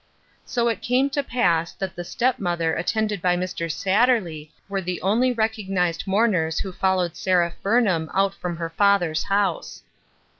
So 0.45 0.67
it 0.67 0.81
came 0.81 1.11
to 1.11 1.21
pass 1.21 1.73
that 1.73 1.95
the 1.95 2.03
step 2.03 2.39
mother 2.39 2.73
attended 2.73 3.21
by 3.21 3.37
Mr. 3.37 3.71
Satterley 3.71 4.49
were 4.67 4.81
the 4.81 4.99
only 5.03 5.31
recognized 5.31 6.07
mourners 6.07 6.57
who 6.61 6.71
followed 6.71 7.15
Seraph 7.15 7.61
Burn 7.61 7.85
ham 7.85 8.09
out 8.11 8.33
from 8.33 8.57
her 8.57 8.71
father's 8.71 9.21
house. 9.25 9.83